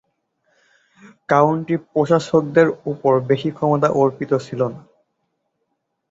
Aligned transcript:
County 1.29 1.75
প্রশাসকদের 1.85 2.67
উপর 2.91 3.13
বেশি 3.29 3.49
ক্ষমতা 3.51 3.87
অর্পিত 4.01 4.31
ছিলনা। 4.45 4.79